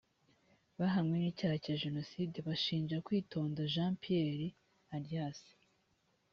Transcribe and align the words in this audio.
bahamwe 0.79 1.15
n 1.19 1.23
icyaha 1.31 1.55
cya 1.63 1.75
jenoside 1.83 2.35
bashinja 2.47 3.03
kwitonda 3.05 3.59
jean 3.73 3.93
pierre 4.01 4.47
alias 4.95 5.39